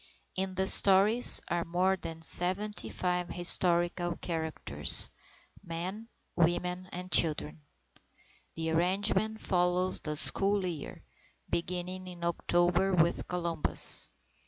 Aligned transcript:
In 0.35 0.55
the 0.55 0.65
stories 0.65 1.41
are 1.49 1.63
more 1.63 1.95
than 1.95 2.23
75 2.23 3.29
historical 3.29 4.15
characters, 4.15 5.11
men, 5.63 6.09
women, 6.35 6.89
and 6.91 7.11
children. 7.11 7.61
The 8.55 8.71
arrangement 8.71 9.41
follows 9.41 9.99
the 9.99 10.15
school 10.17 10.65
year, 10.65 11.03
beginning 11.51 12.07
in 12.07 12.23
October 12.23 12.95
with 12.95 13.27
Columbus. 13.27 14.09